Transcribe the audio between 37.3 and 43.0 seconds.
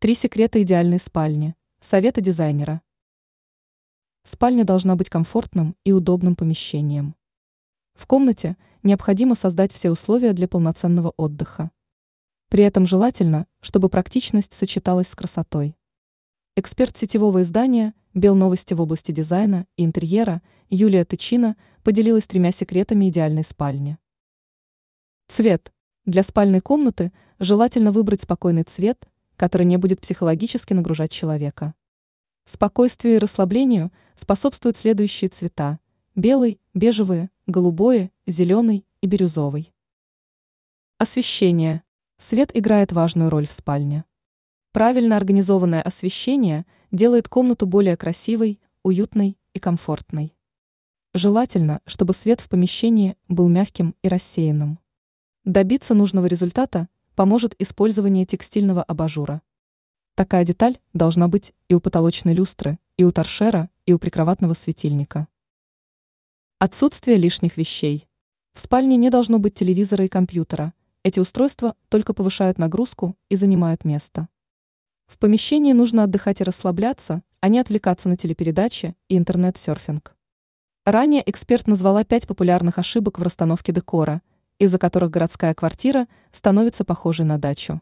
голубой, зеленый и бирюзовый. Освещение. Свет играет